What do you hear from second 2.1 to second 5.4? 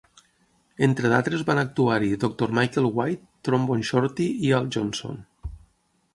Doctor Michael White, Trombone Shorty i Al Johnson.